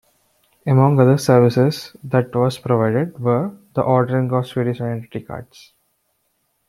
[0.65, 5.73] Among other services that was provided were the ordering of Swedish identity cards.